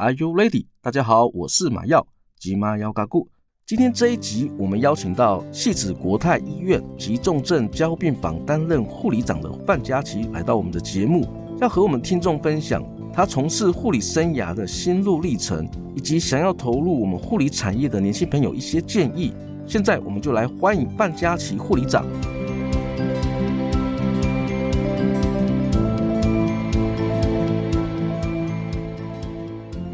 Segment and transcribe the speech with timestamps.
[0.00, 0.64] Are you ready？
[0.80, 2.06] 大家好，我是马耀
[2.38, 3.28] 吉马耀嘎固。
[3.66, 11.28] 今天这一集，我们邀请到戏子国泰医院急重症加护病房担任护理长的范佳琪来到我们的节目，
[11.60, 12.82] 要和我们听众分享
[13.12, 19.34] 他从事护理生涯的心路历程，以及想要投入我们护理产业的年轻朋友一些建议。
[19.66, 22.06] 现在，我们就来欢迎范佳琪护理长。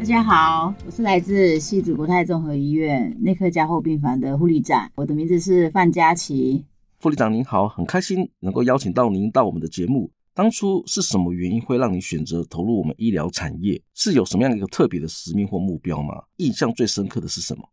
[0.07, 6.63] 大家好，我是来自西子国泰综合医院内科加护病房的护理长，我的名字是范佳琪。
[7.01, 10.09] 护理长您好，很开心能够邀请到您到我们的节目。
[10.33, 13.81] 当初是什么原因会让你选择投入我们医疗产业？
[13.95, 16.23] 是有什么样的一个特别的使命或目标吗？
[16.37, 17.63] 印象最深刻的是什么？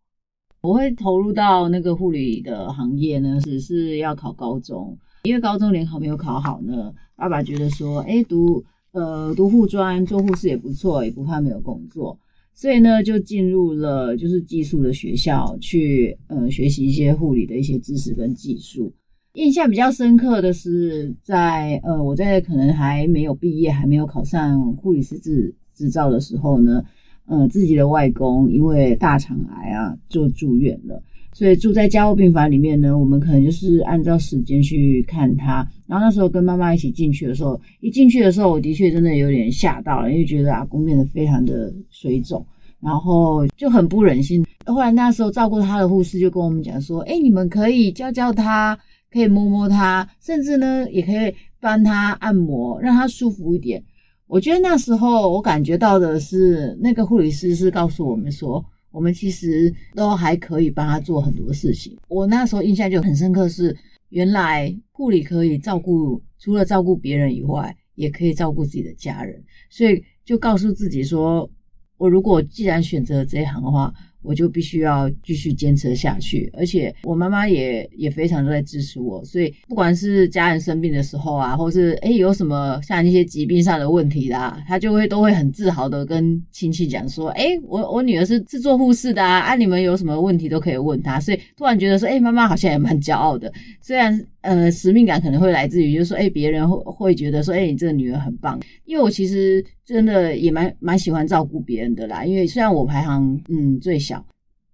[0.61, 12.19] 我会投入到那个护理的行业呢，只是要考高中，因为高中联考没有考好呢，爸爸觉得说，哎，读呃读护专做护士也不错，也不怕没有工作。
[12.55, 18.93] 所以呢，就进入了就是技术的学校去，呃，学习一些护理的一些知识跟技术。
[19.35, 26.85] 印象比较深刻的是在，呃，我在可能还没有毕业，还没有考上护理师制执照的时候呢，
[27.27, 31.03] 呃，自己的外公因为大肠癌啊，就住院了。
[31.35, 35.69] 所以住在加护病房里面呢，我们可能就是按照时间去看他。
[35.89, 42.47] 然后那时候跟妈妈一起进去的时候，一进去的时候，我的确真的有点吓到了，因为觉得阿公变得非常的水肿，
[42.81, 44.47] 然后就很不忍心。
[44.65, 48.79] 后来那时候照顾他的护士就跟我们讲说：“哎，你们可以教教他，
[49.13, 53.83] 可以摸摸他，甚至呢也可以帮他按摩，让他舒服一点。”
[54.29, 58.65] 我觉得那时候我感觉到的是，那个护理师是告诉我们说。
[58.95, 61.99] 我们其实都还可以帮他做很多事情。
[62.09, 63.77] 我那时候印象就很深刻是，
[64.11, 69.43] 原来护理可以照顾，除了照顾别人以外，也可以照顾自己的家人。
[69.69, 71.51] 所以就告诉自己说，
[71.97, 73.93] 我如果既然选择这一行的话。
[74.25, 93.53] 我就必须要继续坚持下去，而且我妈妈也也非常的在支持我，所以不管是家人生病的时候啊，或是诶有什么像一些疾病上的问题啦，她就会都会很自豪的跟亲戚讲说，诶我我女儿是是做护士的啊，啊你们有什么问题都可以问她，所以突然觉得说，诶妈妈好像也蛮骄傲的，
[93.83, 104.14] 虽然呃使命感可能会来自于就是说，诶别人会会觉得说，诶你这个女儿很棒，因为我其实真的也蛮蛮喜欢照顾别人的啦，因为虽然我排行嗯最小。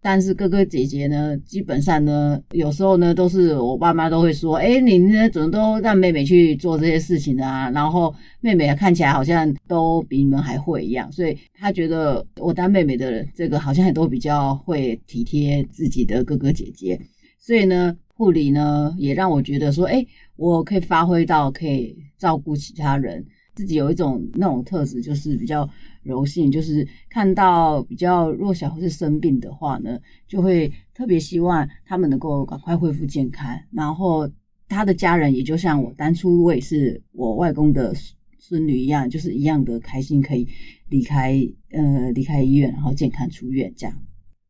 [0.02, 7.70] 但是哥哥姐姐呢，基本上呢，有时候呢，都是我爸妈都会说，哎，你呢怎么都让妹妹去做这些事情啊？
[7.70, 16.98] 然后妹妹看起来好像都比你们还会一样，所以他觉得我当妹妹的这个好像也都比较会体贴自己的哥哥姐姐。
[17.38, 20.06] 所以呢，护理呢也让我觉得说，哎，
[20.36, 23.22] 我可以发挥到可以照顾其他人。
[23.60, 25.69] 自己有一种那种特质，就是比较
[26.03, 33.54] 柔性，就是看到比较弱小或是生病的话呢，就会特别希望他们能够赶快恢复健康。
[33.71, 34.26] 然后
[34.66, 37.94] 他的家人也就像我当初我也是我外公的
[38.38, 40.48] 孙女一样，就是一样的开心，可以
[40.88, 41.38] 离开
[41.72, 43.94] 呃离开医院，然后健康出院这样。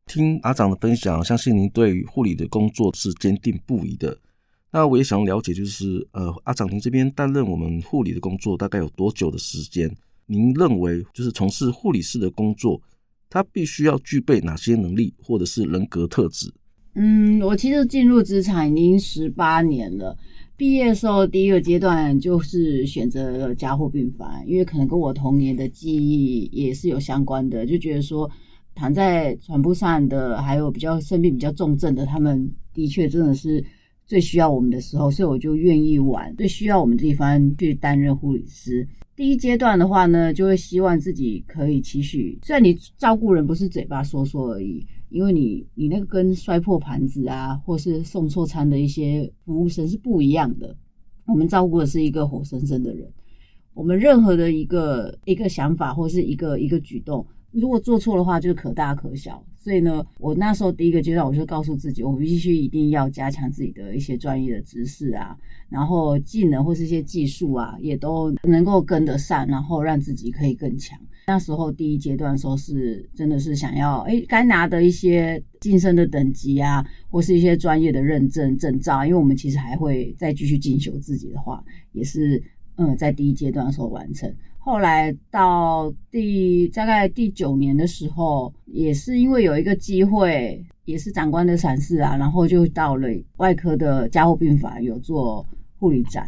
[0.05, 4.17] 听阿长的分享，相信您对护理的工作是坚定不移的。
[4.73, 9.93] 那我也想了解，就是呃，阿长您这边担任我们护理的工作大概有多久的时间？
[10.25, 12.81] 您认为就是从事护理师的工作，
[13.29, 16.49] 他必须要具备哪些能力或者是人格特质？
[16.95, 20.17] 嗯，我其实进入职场已经十八年了。
[20.55, 28.29] 毕业的时候第一个阶段就是选择了加护病房，因为可能跟我童年的记忆也是有相关的，就觉得说
[28.73, 33.61] 躺在床铺上的，还有比较生病比较重症的，他们的确真的是。
[34.11, 38.85] 最需要我们的时候，所以我就愿意往最需要我们的地方去担任护理师。
[39.15, 50.75] 第一阶段的话呢，就会希望自己可以期许，虽然你照顾人不是嘴巴说说而已，因为你你那个跟摔破盘子啊，或是送错餐的一些服务生是不一样的。
[51.25, 53.09] 我们照顾的是一个活生生的人，
[53.73, 57.25] 我们任何的一个一个想法或是一个一个举动。
[57.51, 59.43] 如果做错的话，就是可大可小。
[59.57, 65.37] 所以呢，我那时候第一个阶段，我就告诉自己，我必须一定要加强自己的一些专业的知识啊，
[65.69, 70.97] 然后技能或是一些技术啊，也都能够跟得上，然后让自己可以更强。
[71.27, 82.41] 那时候第一阶段的时候是真的是想要，哎，该拿的一些晋升的等级啊，或是一些专业的认证证照，因为我们其实还会再继续进修自己的话，也是
[82.77, 84.33] 嗯，在第一阶段的时候完成。
[84.63, 95.43] 后来到第大概第九年的时候，也是因为有一个机会，也是长官的赏识啊，然后就到了外科的加护病房有做
[95.79, 96.23] 护理长。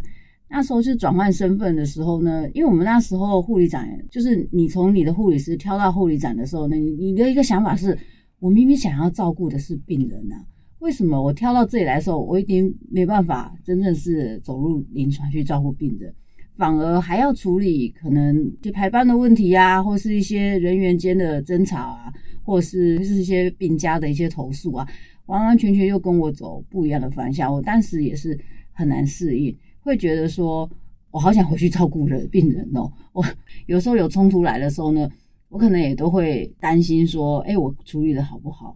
[0.50, 7.96] 那时候是转换身份的时候呢，因为我们那时候护理长就是你从你的护理师跳到护理长的时候呢，你你的一个想法是，
[8.40, 10.44] 我明明想要照顾的是病人啊，
[10.80, 16.12] 为什么我跳到这里来的时候，我一定没办法真正是走入临床去照顾病人？
[16.64, 24.88] 反而还要处理可能就排班的问题啊，或是一些人员间的争吵啊，或是就是一些病家的一些投诉啊，
[25.26, 27.54] 完完全全又跟我走不一样的方向。
[27.54, 28.40] 我当时也是
[28.72, 30.70] 很难适应，会觉得说
[31.12, 32.90] 我好想回去照顾人病人哦。
[33.12, 33.22] 我
[33.66, 35.10] 有时候有冲突来的时候呢，
[35.50, 38.74] 我可能也都会担心说，哎，我处理的好不好？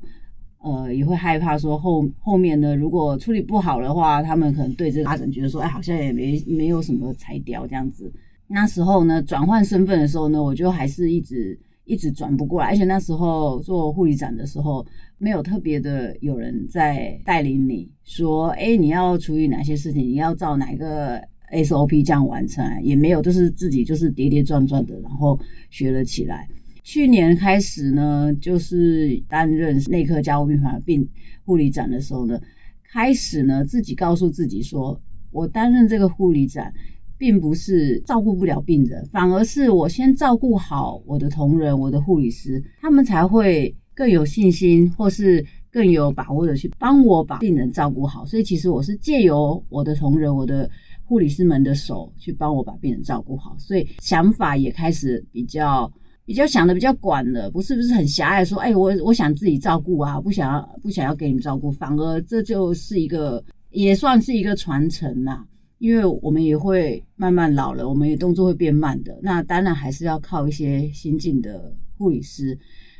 [0.59, 8.11] 呃，也会害怕说后后面呢，如果处理不好的话，他们可能对这个阿婶觉得说，哎，好像也没没有什么才调这样子。
[8.47, 14.85] 那时候呢，转换身份的时候呢，我就还是一直一直转不过来，而且那时候做护理长的时候，
[15.17, 21.21] 没有特别的有人在带领你说，哎，你要处理哪些事情，你要照哪个
[21.51, 25.39] SOP 这样完成，也没有，就是自己就是跌跌撞撞的，然后
[25.69, 26.47] 学了起来。
[26.87, 31.05] 去年开始呢，就是担任内科加护病房病
[31.43, 32.39] 护理长的时候呢，
[32.81, 34.97] 开始呢自己告诉自己说，
[35.31, 36.71] 我担任这个护理长，
[37.17, 48.25] 并不是照顾不了病人，反而是我先照顾好我的同仁，我的护理师，他们才会更有信心，或是更有把握的去帮我把病人照顾好。
[48.25, 50.69] 所以其实我是借由我的同仁，我的
[51.03, 55.91] 护理师们的手去帮我把病人照顾好，所以想法也开始比较。
[56.27, 65.47] 比较想的比较广了，不是不是很狭隘，说，哎，我我想自己照顾啊，不想要不想要给你照顾，反而这就是一个也算是一个传承啦，
[65.77, 72.59] 因为我们也会慢慢老了，我们也动作会变慢的，那当然还是要靠一些新进的护理师，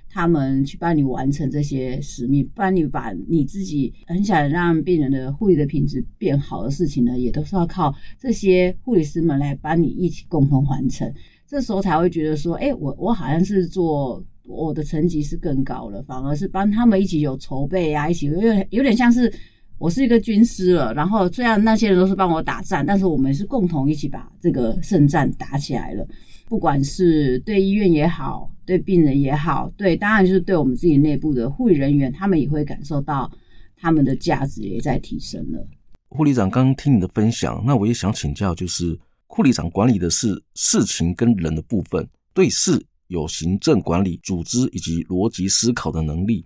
[0.09, 11.13] 他们去帮你完成这些使命，帮你把你自己很想让病人的护理的品质变好的事情呢，也都是要靠这些护理师们来帮你一起共同完成。
[11.47, 19.33] 这时候才会觉得说，哎，我我好像是做我的层级是更高了，反而是帮他们一起有筹备啊，一起有点有点像是
[19.77, 20.93] 我是一个军师了。
[20.93, 26.05] 然后虽然那些人都是帮我打仗，但是我们是共同一起把这个胜战打起来了。
[26.49, 33.31] 不管是对医院也好，对病人也好，对，当然就是对我们自己内部的护理人员，他们也会感受到
[33.77, 35.65] 他们的价值也在提升了。
[36.09, 38.97] 护理长，刚刚听你的分享，那我也想请教，就是。
[39.27, 46.43] 护理长管理的是事情跟人的部分，对事有行政管理、组织以及逻辑思考的能力；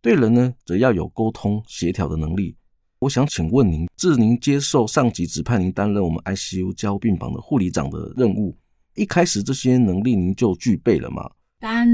[0.00, 2.56] 对人呢，则要有沟通协调的能力。
[3.00, 8.56] 我想请问您，自您接受上级指派您担任我们 ICU 交病房的护理长的任务，
[8.94, 11.28] 一开始这些能力您就具备了吗？
[11.58, 11.86] 当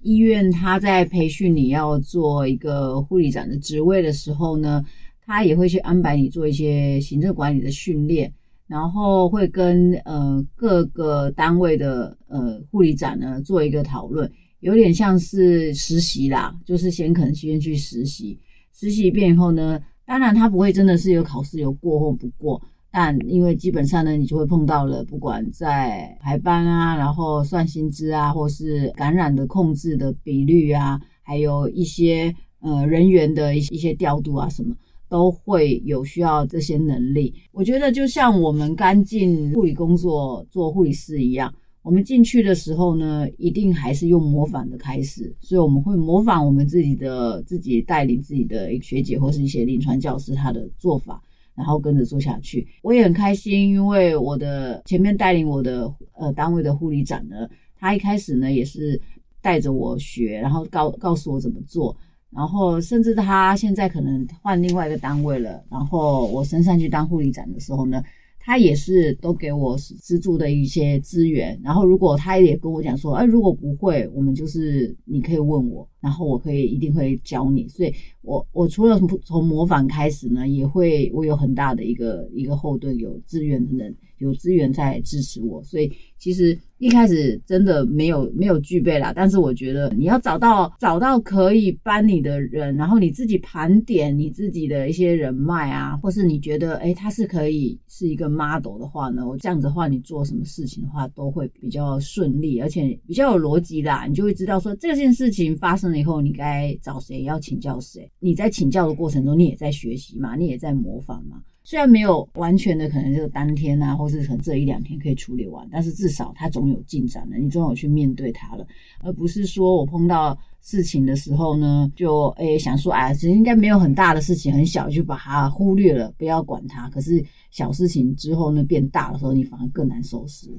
[0.00, 4.84] 医院他在培训你要做一个护理长的职位的时候呢，
[5.20, 8.32] 他也会去安排你做一些行政管理的训练。
[8.66, 14.30] 然后会跟呃各个单位的呃护理长呢做一个讨论，
[14.60, 18.38] 有点像是实习啦，就是先可能先去实习，
[18.72, 34.74] 实习一遍以后呢，当然他不会真的是有考试有过或不过，但因为基本上呢，你就会碰到了，不管在排班啊，然后算薪资啊，或是感染的控制的比率啊，还有一些呃人员的一一些调度啊什么。
[35.12, 37.34] 都会有需要这些能力。
[37.52, 41.52] 我觉得就像我们刚进护理工作做护理师一样，
[41.82, 51.22] 我们进去的时候呢，一定还是用模仿的开始，所以我们会模仿我们自己的自己带领自己的一学姐或是一些临床教师他的做法，
[51.54, 52.66] 然后跟着做下去。
[52.80, 58.98] 我也很开心，因为我的前面带领我的呃单位的护理长呢，他一开始呢也是
[59.42, 61.94] 带着我学，然后告告诉我怎么做。
[62.34, 65.62] 然后，甚至他现在可能换另外一个单位了。
[65.70, 68.02] 然后我升上去当护理长的时候呢，
[68.40, 71.60] 他也是都给我资助的一些资源。
[71.62, 75.86] 然后，如果他也跟我讲说，哎，如果不会，我们就是你可以问我。
[76.02, 77.66] 然后我可以一定会教你。
[77.68, 86.58] 所以我我除了从模仿开始呢，也会我有很大的一个一个后盾，有资源的人，有资源在支持我，所以其实。
[86.78, 108.10] 一开始真的没有没有具备啦，但是我觉得你要找到找到可以帮你的人，然后你自己盘点你自己的一些人脉啊，或是你觉得诶他是可以是一个 model 的话呢，我这样子的话，你做什么事情的话都会比较顺利，而且比较有逻辑啦，你就会知道说这件事情发生了以后，你该找谁要请教谁。
[108.18, 111.42] 你在请教的过程中，你也在学习嘛，你也在模仿嘛。
[111.64, 118.66] 虽然没有完全的可能就当天啊，或是可能这一两天可以处理完，但是至少它总有进展了，你总有去面对它了，
[118.98, 126.90] 而不是说我碰到事情的时候呢，就诶想说哎，其实应该没有很大的事情，很小就把它忽略了，不要管它。
[126.90, 130.50] 可是小事情之后呢，变大的时候，你反而更难收拾。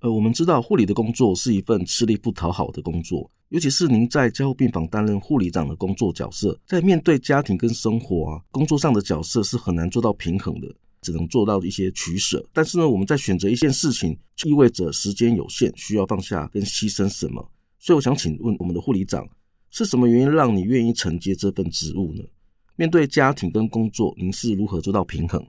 [0.00, 12.48] 呃，我们知道护理的工作是一份吃力不讨好的工作，尤其是您在加护病房担任护理长的工作角色，在面对家庭跟生活啊，工作上的角色是很难做到平衡的，只能做到一些取舍。
[12.52, 17.44] 但是呢，我们在选择一件事情，意味着时间有限，需要放下跟牺牲什么。
[17.80, 19.28] 所以我想请问我们的护理长，
[19.70, 22.22] 是什么原因让你愿意承接这份职务呢？
[22.76, 25.44] 面对家庭跟工作，您是如何做到平衡？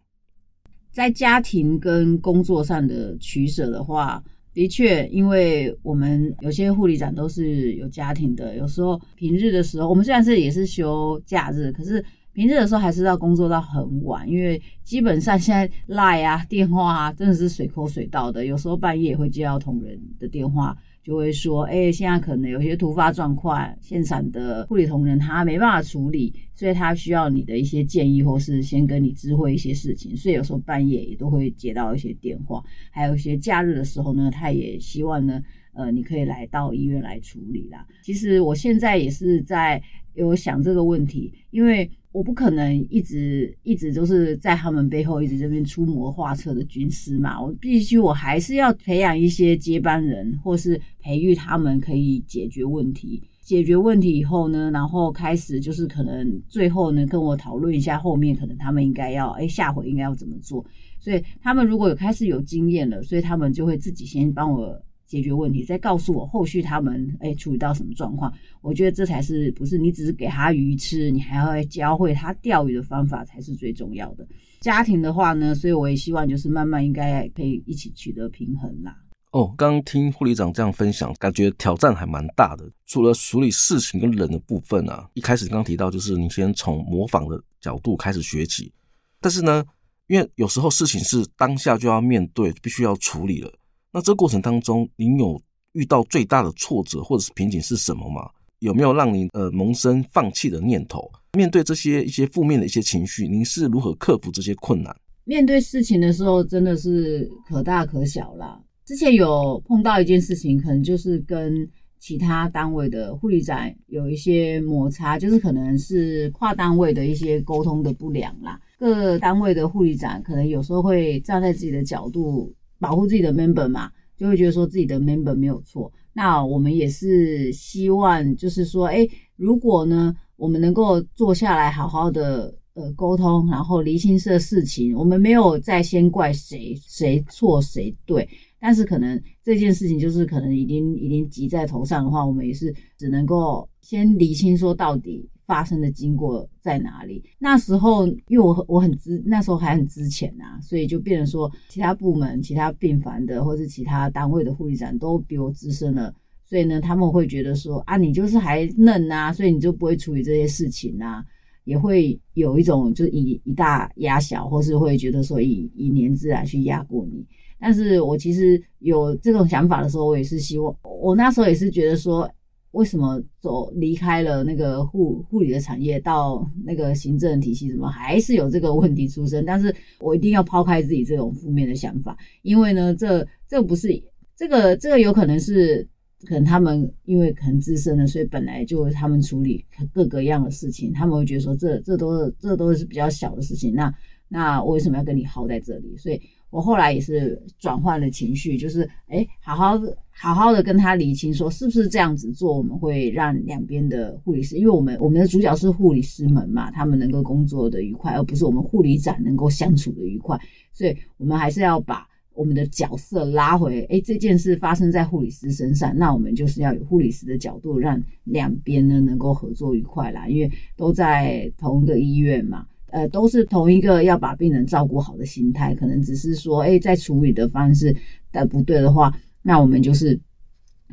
[0.91, 4.23] 在家庭跟工作上的取舍的话。
[4.53, 12.03] 的确，因为我们有些护理长都是有家庭的，有时候平日的时候，我们虽然是也是休假日，可是
[12.33, 20.75] 平日的时候还是要工作到很晚，因为基本上现在赖啊、电话啊，真的是随口随到的，有时候半夜也会接到同仁的电话。
[21.03, 30.15] 就会说，哎、欸，现在可能有些突发状况，现场的护理同仁他没办法处理，所以他需要你的一些建议，或是先跟你知会一些事情。
[30.15, 35.41] 所以有时候半夜也都会接到一些电话，还有一些假日的时候呢，他也希望呢，
[35.73, 37.85] 呃，你可以来到医院来处理啦。
[38.03, 39.81] 其实我现在也是在
[40.13, 41.89] 有想这个问题，因为。
[42.11, 53.23] 我不可能一直一直都是在他们背后一直这边出谋划策的军师嘛，我必须我还是要培养一些接班人，或是培育他们可以解决问题。
[53.41, 60.65] 解决问题以后呢，然后开始就是可能最后呢跟我讨论一下后面可能他们应该要哎下回应该要怎么做。
[60.99, 64.81] 所以他们如果有开始有经验了，所以他们就会自己先帮我。
[65.11, 68.33] 解决问题，再告诉我后续他们诶、欸、处理到什么状况。
[68.61, 74.25] 我觉得这才是不是你只是给他鱼吃，你还要教会他钓鱼的方法才是最重要的。
[74.61, 78.95] 家庭的话呢，所以我也希望就是慢慢应该可以一起取得平衡啦。
[79.31, 82.71] 哦，刚听护理长这样分享，感觉挑战还蛮大的。
[82.85, 88.71] 除了处理事情跟人的部分啊，一开始刚提到就是你先从模仿的角度开始学起，
[89.19, 89.61] 但是呢，
[90.07, 93.51] 因为有时候事情是当下就要面对，必须要处理了。
[93.93, 95.41] 那这过程当中，您有
[95.73, 98.29] 遇到最大的挫折或者是瓶颈是什么吗？
[98.59, 101.11] 有没有让您呃萌生放弃的念头？
[101.33, 104.95] 面对这些一些负面的一些情绪，您是如何克服这些困难？
[105.25, 108.57] 面对事情的时候，真的是可大可小啦。
[108.85, 111.67] 之前有碰到一件事情，可能就是跟
[111.99, 118.59] 其他单位的护理长有一些摩擦，就是可能是跨单位的一些沟通的不良啦。
[118.79, 122.53] 各单位的护理长可能有时候会站在自己的角度。
[122.81, 125.89] 保护自己的 member 嘛，就会觉得说自己的 member 没有错。
[126.11, 129.07] 那我们也是希望，就是说，哎，
[129.37, 138.27] 如果呢，我们能够坐下来好好的呃沟通，然后厘清这事情，我们没有再先怪谁谁错谁对，
[138.59, 145.29] 但是可能这件事情就是可能已经已经急在头上的话，我们也是只能够先厘清说到底。
[145.51, 147.21] 发生的经过在哪里？
[147.37, 156.15] 那时候，因为我我很资，那时候还很资浅啊，所以就变成说，其他部门、其他病房的或是其他单位的护理长都比我资深了，
[156.45, 161.21] 所以呢，他们会觉得说啊，你就是还嫩啊，所以你就不会处理这些事情啊，
[161.65, 167.27] 也会有一种就以以大压小，或是会觉得说以以年资来去压过你。
[167.59, 172.31] 但是我其实有这种想法的时候，我也是希望，我那时候也是觉得说。
[172.71, 179.43] 为什么走离开了那个护护理的产业，到那个行政体系，怎么还是有这个问题出生？
[179.45, 183.89] 但是我一定要抛开自己这种负面的想法，因为呢，这这不是
[184.37, 185.85] 这个这个有可能是
[186.25, 193.93] 可能他们因为可能资深的，所以本来就他们处理各个样的事情，他们会觉得说这这都这都是比较小的事情，那
[194.29, 195.97] 那我为什么要跟你耗在这里？
[195.97, 196.21] 所以。
[196.51, 199.79] 我后来也是转换了情绪，就是哎，好好
[200.11, 210.39] 好好的跟他理清，说是不是这样子做，我们会让两边的护理师，因为我们我们的主角是护理师们嘛，他们能够工作的愉快，而不是我们护理长能够相处的愉快，
[210.71, 227.95] 所以我们还是要把我们的角色拉回，哎，这件事发生在护理师身上，那我们就是要有护理师的角度，让两边呢能够合作愉快啦，因为都在同一个医院嘛，呃，都是同一个要把病人照顾好的心态，可能只是说，哎，在处理的方式
[228.31, 230.19] 的不对的话，那我们就是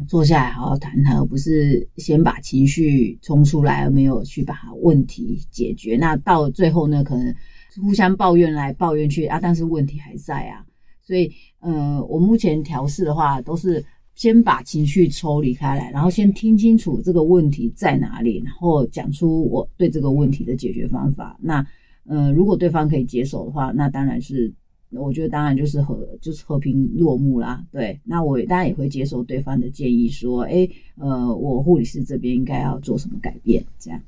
[0.06, 7.34] 坐下来好好谈谈，而不是先把情绪冲出来，而没有去把问题解决，那到最后呢，可能
[7.82, 10.64] 互相抱怨来抱怨去啊，但是问题还在啊。
[11.02, 13.82] 所以，呃，我目前调试的话，都是
[14.14, 21.38] 先把情绪抽离开来，然后先听清楚这个问题在哪里，然后讲出我对这个问题的解决方法。
[21.40, 21.66] 那，
[22.08, 24.52] 呃，如果对方可以接受的话，那当然是，
[24.90, 27.64] 我觉得当然就是和就是和平落幕啦。
[27.70, 34.00] 对，那我当然也会接受对方的建议，说，诶，呃，我护理师这边应该要做什么改变，这样。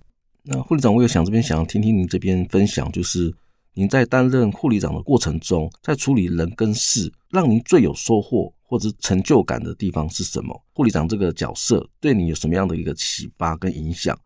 [0.43, 3.33] 那护理长，我有想这边想要听听您这边分享，就是。
[3.73, 10.61] 您在担任护理长的过程中，在处理人跟事，让您最有收获或者成就感的地方是什么？
[10.73, 14.19] 护理长这个角色对你有什么样的一个启发跟影响？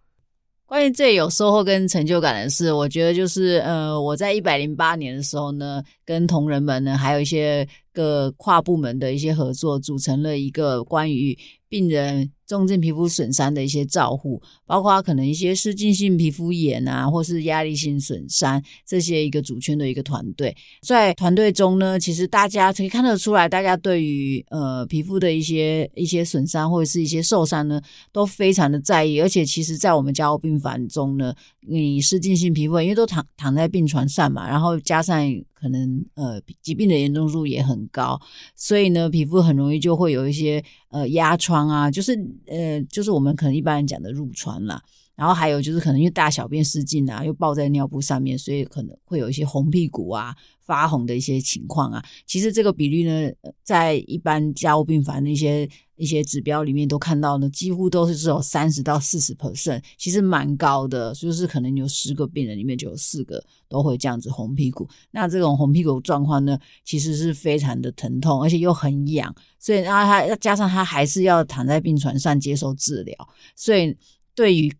[0.66, 11.37] 关于最有收获跟成就感的事，我觉得就是呃，我在一百零八年的时候呢，跟同仁们呢，还有一些个跨部门的一些合作，组成了一个关于
[11.68, 12.30] 病人。
[12.46, 20.54] 重症皮肤损伤的一些照护，包括可能一些失禁性皮肤炎啊，或是压力性损伤这些一个组圈的一个团队。
[20.82, 27.80] 在团队中呢，其实大家可以看得出来，大家对于呃皮肤的一些一些损伤或者是一些受伤呢，
[28.12, 29.20] 都非常的在意。
[29.20, 31.34] 而且，其实，在我们加护病房中呢，
[31.66, 35.24] 你失禁性皮肤，因为都躺躺在病床上嘛，然后加上。
[35.64, 38.20] 可能呃疾病的严重度也很高，
[38.54, 42.14] 所以呢，皮肤很容易就会有一些呃压疮啊，就是
[42.46, 44.82] 呃就是我们可能一般人讲的入川啦。
[45.16, 52.04] 然后还有就是可能因为大小便失禁啊，又抱在尿布上面，所以可能会有一些红屁股啊、发红的一些情况啊。
[52.26, 53.30] 其实这个比率呢，
[53.62, 55.68] 在一般加护病房的一些。
[55.97, 64.88] 一些指标里面都看到呢，几乎都是只有三十到四十 percent，其实蛮高的，就是可能有十个病人里面就有四个都会这样子红屁股。
[65.12, 73.16] 那这种红屁股状况呢，其实是非常的疼痛，而且又很痒，所以然后他加上他还是要躺在病床上接受治疗，
[73.54, 73.97] 所以
[74.35, 74.75] 对于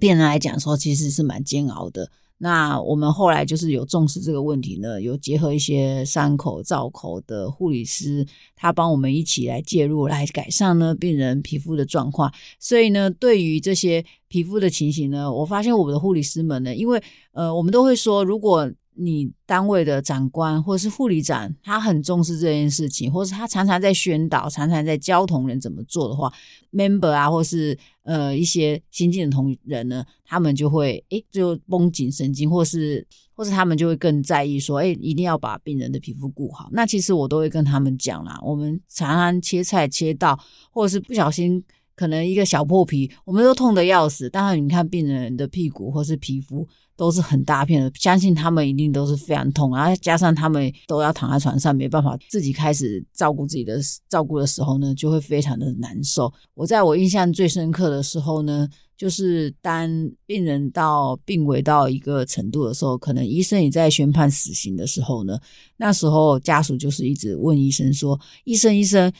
[0.00, 2.10] 病人来讲说，其实是蛮煎熬的。
[2.38, 12.30] 那我们后来就是有重视这个问题呢，有结合一些伤口造口的护理师，他帮我们一起来介入，来改善呢病人皮肤的状况。
[12.60, 26.32] 所以呢，对于这些皮肤的情形呢，我发现我们的护理师们呢，因为呃，我们都会说，如果你单位的长官或者是护理长，他很重视这件事情，或是他常常在宣导，常常在教同仁怎么做的话
[26.72, 36.68] ，member 啊，或是呃一些新进的同仁呢，他们就会诶就绷紧神经，或是或是他们就会更在意说，诶一定要把病人的皮肤顾好。
[36.72, 40.38] 那其实我都会跟他们讲啦，我们常常切菜切到，
[40.70, 41.62] 或者是不小心
[41.94, 44.30] 可能一个小破皮，我们都痛得要死。
[44.30, 46.66] 当然，你看病人的屁股或是皮肤。
[46.96, 53.78] 都是很大片的，相信他们一定都是非常痛，然后加上他们都要躺在床上，没办法自己开始照顾自己的
[54.08, 56.32] 照顾的时候呢，就会非常的难受。
[56.54, 59.88] 我在我印象最深刻的时候呢，就是当
[60.24, 65.38] 病人到病危到一个程度的时候，可能医生也在宣判死刑的时候呢，
[65.76, 69.12] 那时候家属就是一直问医生说：“医生，医生。”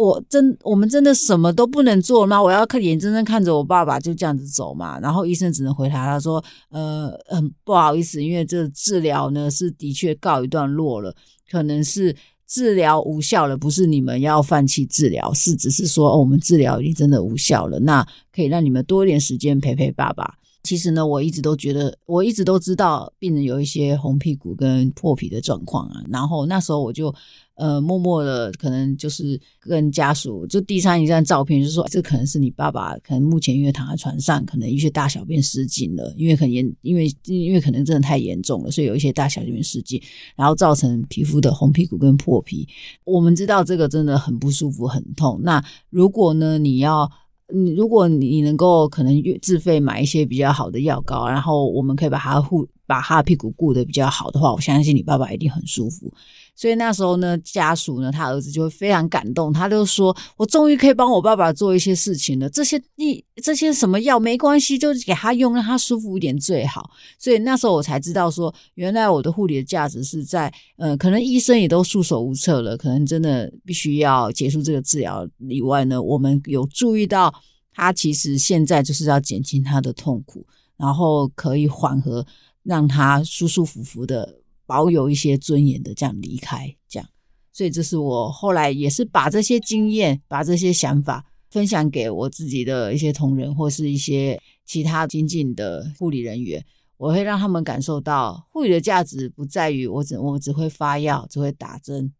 [0.00, 2.42] 我真，我们真的什么都不能做吗？
[2.42, 4.98] 我要看眼睁睁看着我爸爸就这样子走嘛？
[5.00, 11.14] 然后医生只能回答他说：“呃，很不好意思，因为这治疗呢是的确告一段落了，
[11.50, 18.02] 可能是治疗无效了，不是你们要放弃治疗，是只是说，我们治疗已经真的无效了，那
[18.34, 26.02] 可以让你们多一点时间陪陪爸爸。”其实呢，我一直都觉得，我一直都知道病人有一些红屁股跟破皮的状况啊。
[26.10, 27.12] 然后那时候我就，
[27.54, 40.00] 呃，默默的可能就是跟家属就递上一张照片，就说这可能是你爸爸，可能目前因为躺在床上，可能一些大小便失禁了，因为很严，因为因为可能真的太严重了，所以有一些大小便失禁，
[40.36, 42.68] 然后造成皮肤的红屁股跟破皮。
[43.04, 45.40] 我们知道这个真的很不舒服，很痛。
[45.42, 47.10] 那如果呢，你要。
[47.52, 56.12] 你如果你能够可能自费买一些比较好的药膏，然后我们可以把它护把他的屁股顾得比较好的话，我相信你爸爸一定很舒服。
[56.56, 62.50] 所以那时候呢，家属呢，他儿子就会非常感动，他就说：“我终于可以帮我爸爸做一些事情了。
[62.50, 77.32] 这些你这些什么药没关系，就给他用，让他舒服一点最好。”所以那时候我才知道说，原来我的护理的价值是在，呃，可能医生也都束手无策了，可能真的必须要结束这个治疗以外呢，我们有注意到
[77.72, 80.44] 他其实现在就是要减轻他的痛苦，
[80.76, 82.26] 然后可以缓和，
[82.62, 84.36] 让他舒舒服服的。
[84.66, 87.08] 保有一些尊严的这样离开，这样，
[87.50, 96.64] 所以这是我后来也是把这些经验、把这些想法分享给我自己的一些同仁或是一些其他精进的护理人员。
[96.98, 102.12] 我会让他们感受到护理的价值不在于我只我只会发药、只会打针、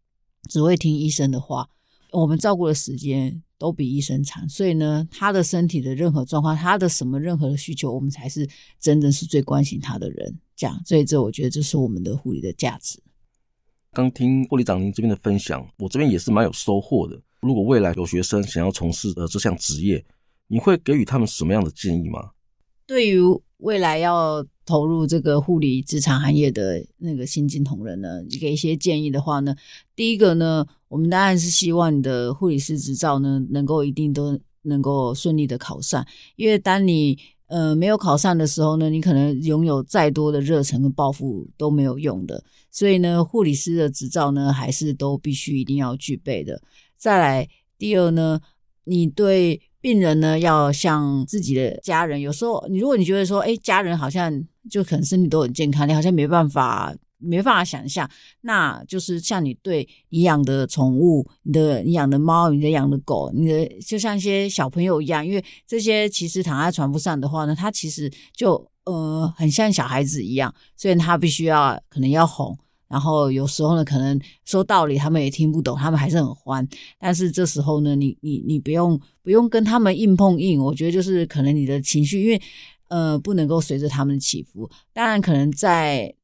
[0.49, 1.69] 只会听医生的话。
[2.11, 8.49] 我们照顾的时间都比医生长，所以呢，他的身体的任何状况，他的什么任何的需求，我们才是
[8.81, 10.35] 真的是最关心他的人。
[10.57, 12.99] 这样，所以这我觉得这是我们的护理的价值。
[13.93, 17.21] 刚听护理长您这边的分享，我这边也是蛮有收获的。
[17.43, 20.03] 如果未来有学生想要从事呃这项职业，
[20.47, 22.31] 你会给予他们什么样的建议吗？
[22.87, 23.21] 对于
[23.61, 29.55] 未来要投入这个护理职场行业的那个新进同仁呢，给一些建议的话呢，
[29.95, 46.63] 第一个呢，我们当然是希望你的护理师执照呢，能够一定都能够顺利的考上，因为当你呃没有考上的时候呢，你可能拥有再多的热忱跟抱负都没有用的，所以呢，护理师的执照呢，还是都必须一定要具备的。
[46.97, 48.41] 再来，第二呢，
[48.85, 49.61] 你对。
[49.81, 52.21] 病人呢，要像自己的家人。
[52.21, 54.31] 有时候，你如果你觉得说，哎，家人好像
[54.71, 58.09] 就可能身体都很健康，你好像没办法，没办法想象，
[58.43, 72.57] 那就是像你对你养的宠物，你的你养的猫，你的养的狗，你的就像一些小朋友一样，因为这些其实躺在床铺上的话呢，他其实就呃很像小孩子一样，所以他必须要可能要哄。
[72.91, 76.69] 然后有时候呢，可能说道理他们也听不懂，他们还是很欢。
[76.99, 80.61] 但是这时候呢，你你你不用不用跟他们硬碰硬。
[80.63, 82.43] 我觉得就是可能你的情绪，因为
[82.89, 84.69] 呃不能够随着他们的起伏。
[84.93, 86.15] 当然可能在。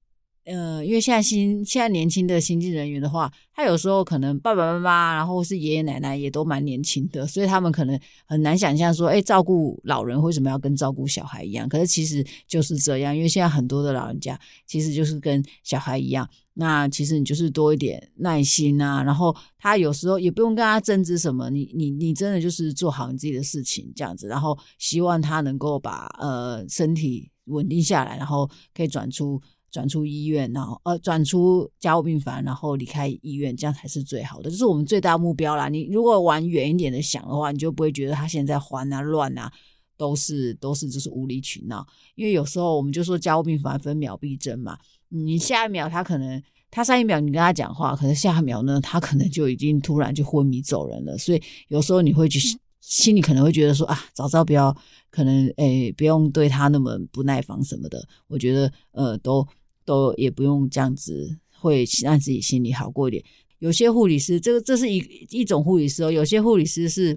[0.48, 11.68] 呃，因为现在新现在年轻的新进人员的话，他有时候可能爸爸妈妈，然后是爷爷奶奶也都蛮年轻的，所以他们可能很难想象说，哎，照顾老人为什么要跟照顾小孩一样？
[11.68, 16.28] 可是其实就是这样，因为现在很多的老人家其实就是跟小孩一样。
[16.58, 29.40] 那其实你就是多一点耐心啊，然后他有时候也不用跟他争执什么，你你你真的就是做好你自己的事情这样子，然后希望他能够把呃身体稳定下来，然后可以转出。
[29.68, 35.68] 转出医院，然后呃转出加护病房，然后离开医院，这样才是最好的，这是我们最大目标啦。
[35.68, 39.52] 你如果往远一点的想的话，你就不会觉得他现在慌啊乱啊，
[39.98, 41.86] 都是都是就是无理取闹。
[42.14, 51.16] 因为有时候我们就说加护病房分秒必争嘛，你下一秒他可能他上一秒你跟他讲话，可能下一秒呢，他可能就已经突然就昏迷走人了。
[51.18, 52.38] 所以有时候你会去
[52.80, 54.76] 心里可能会觉得说啊，早知道不要，
[55.10, 58.06] 可能诶不用对他那么不耐烦什么的。
[58.28, 59.46] 我觉得呃都。
[59.86, 63.22] 都也不用这样子，会让自己心里好过一点。
[63.60, 64.98] 有些护理师，这个这是一
[65.30, 66.10] 一种护理师哦。
[66.10, 67.16] 有些护理师是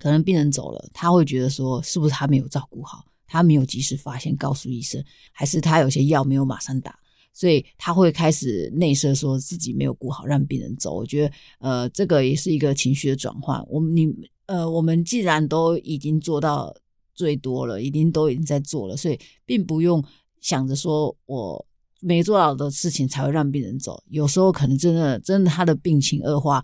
[0.00, 6.98] 可能病人走了，他会觉得说，是不是他没有照顾好，他没有及时发现告诉医生，还是他有些药没有马上打，
[7.32, 10.94] 所以他会开始内射，说自己没有顾好，让病人走。
[10.94, 13.64] 我觉得，呃，这个也是一个情绪的转换。
[13.68, 14.08] 我们你
[14.46, 16.74] 呃，我们既然都已经做到
[17.14, 20.04] 最多了，已经都已经在做了，所以并不用
[20.40, 21.66] 想着说我。
[22.02, 26.62] 没做到的事情才会让病人走，有时候可能真的真的他的病情恶化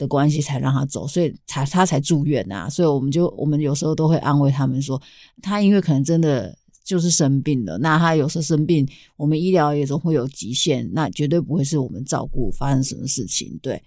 [0.00, 2.70] 的关系才让他走，所以才他才住院呐、啊。
[2.70, 5.00] 所以我们就我们有时候都会安慰他们说，
[5.42, 13.58] 他因为可能真的就是生病了，那他有时候生病，我们医疗也总会有极限，那绝对不会是我们照顾发生什么事情。
[13.62, 13.82] 对，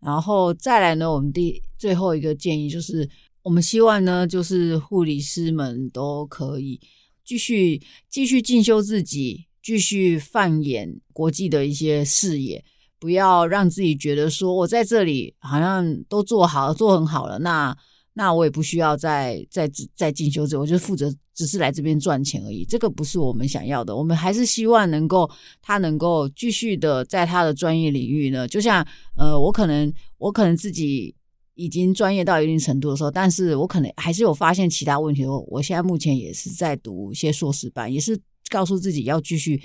[0.00, 3.06] 然后再来呢，我们第最后一个建议就是，
[3.42, 6.80] 我们希望呢，就是护理师们都可以
[7.22, 9.46] 继续继续进修自己。
[9.62, 12.64] 继续放眼国际的一些视野，
[13.00, 17.76] 不要让自己觉得说我在这里好像都做好做很好了，那
[18.12, 22.64] 那我也不需要再再再进修这，我就负责只是来这边赚钱而已。
[22.64, 25.28] 这个不是我们想要的，我们还是希望能够
[25.62, 28.86] 他能够继续的在他的专业领域呢，就像
[29.16, 31.14] 呃，我可能我可能自己
[31.54, 35.24] 已经专业到一定程度的时候，但是我可能还是有发现其他问题。
[35.24, 38.20] 我我现在目前也是在读一些硕士班，也是。
[38.48, 39.62] 告诉自己要继续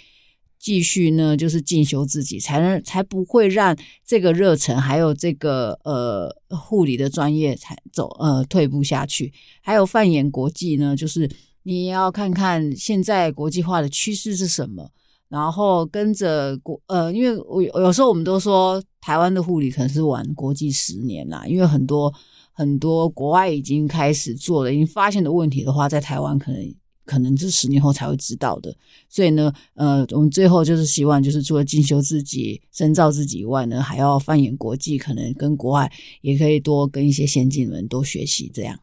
[0.65, 9.31] 继续呢，就是进修自己，才能才不会让这个热忱还有这个呃护理的专业才走呃退步下去。
[9.61, 11.29] 还有放眼国际呢，就是
[11.61, 14.89] 你要看看现在国际化的趋势是什么，
[15.29, 22.11] 然后跟着国呃，因为我有时候我们都说台湾的护理可能是晚国际十年啦，因为很多
[22.51, 26.75] 很多国外已经开始做了，已经发现的问题的话，在台湾可能。
[27.05, 28.75] 可能是十年后才会知道的，
[29.07, 35.91] 所以呢，呃，我们最后就是希望，就是除了进修自己、深造自己以外呢，还要放眼国际，可能跟国外
[36.21, 38.51] 也可以多跟一些先进人多学习。
[38.53, 38.77] 这样，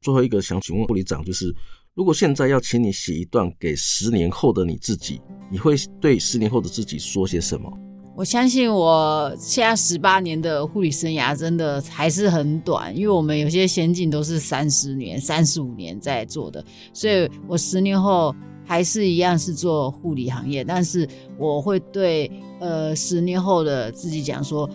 [0.00, 1.54] 最后一个想请问护理长，就是
[1.94, 7.70] 如果现在要请你写一段给十年后的你自己，你会对十年后的自己说些什么？
[8.16, 18.32] 我相信我现在十八年的护理生涯真的还是很短，因为我们有些先进都是三十年、三十五年在做的，所以我十年后
[18.64, 24.70] 还是一样是做护理行业，但是我会对呃十年后的自己讲说，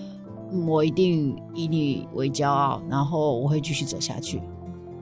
[0.67, 4.41] 我一定以你为骄傲，然后我会继续走下去。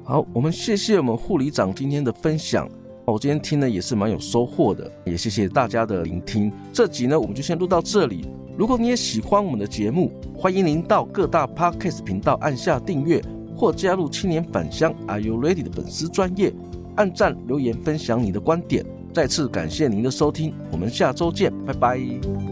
[0.03, 2.69] 好，我们谢谢我们护理长今天的分享。
[3.13, 6.51] 我今天听的也是蛮有收获的，也谢谢大家的聆听。
[6.73, 8.27] 这集呢，我们就先录到这里。
[8.57, 13.23] 如果你也喜欢我们的节目，欢迎您到各大 Podcast 频道按下订阅，
[13.55, 16.53] 或加入青年返乡 Are You Ready 的粉丝专业，
[16.97, 18.85] 按赞留言分享你的观点。
[19.13, 22.46] 再次感谢您的收听，我们下周见，拜拜。